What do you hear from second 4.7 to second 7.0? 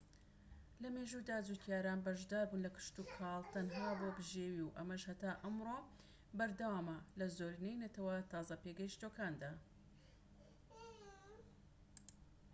ئەمەش هەتا ئەمڕۆ بەردەوامە